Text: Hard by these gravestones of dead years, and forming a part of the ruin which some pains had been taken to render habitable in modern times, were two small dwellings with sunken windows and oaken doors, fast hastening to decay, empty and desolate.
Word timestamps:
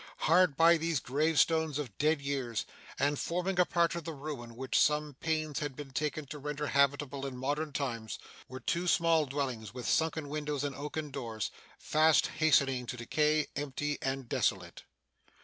Hard 0.21 0.57
by 0.57 0.77
these 0.77 0.99
gravestones 0.99 1.77
of 1.77 1.95
dead 1.99 2.23
years, 2.23 2.65
and 2.97 3.19
forming 3.19 3.59
a 3.59 3.65
part 3.67 3.93
of 3.93 4.03
the 4.03 4.15
ruin 4.15 4.55
which 4.55 4.79
some 4.79 5.13
pains 5.19 5.59
had 5.59 5.75
been 5.75 5.91
taken 5.91 6.25
to 6.25 6.39
render 6.39 6.65
habitable 6.65 7.23
in 7.23 7.37
modern 7.37 7.71
times, 7.71 8.17
were 8.47 8.59
two 8.59 8.87
small 8.87 9.27
dwellings 9.27 9.75
with 9.75 9.87
sunken 9.87 10.27
windows 10.27 10.63
and 10.63 10.75
oaken 10.75 11.11
doors, 11.11 11.51
fast 11.77 12.25
hastening 12.39 12.87
to 12.87 12.97
decay, 12.97 13.45
empty 13.55 13.99
and 14.01 14.27
desolate. 14.27 14.85